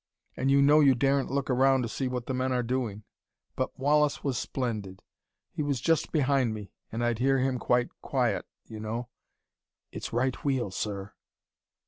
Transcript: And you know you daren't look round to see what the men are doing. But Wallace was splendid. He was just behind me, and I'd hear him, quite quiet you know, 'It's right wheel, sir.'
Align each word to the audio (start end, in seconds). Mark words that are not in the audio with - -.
And 0.35 0.49
you 0.49 0.63
know 0.63 0.79
you 0.79 0.95
daren't 0.95 1.29
look 1.29 1.47
round 1.49 1.83
to 1.83 1.87
see 1.87 2.07
what 2.07 2.25
the 2.25 2.33
men 2.33 2.51
are 2.51 2.63
doing. 2.63 3.03
But 3.55 3.77
Wallace 3.77 4.23
was 4.23 4.35
splendid. 4.35 5.03
He 5.51 5.61
was 5.61 5.79
just 5.79 6.11
behind 6.11 6.55
me, 6.55 6.71
and 6.91 7.05
I'd 7.05 7.19
hear 7.19 7.37
him, 7.37 7.59
quite 7.59 7.89
quiet 8.01 8.47
you 8.65 8.79
know, 8.79 9.09
'It's 9.91 10.11
right 10.11 10.43
wheel, 10.43 10.71
sir.' 10.71 11.13